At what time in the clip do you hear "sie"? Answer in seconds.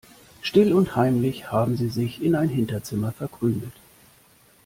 1.77-1.89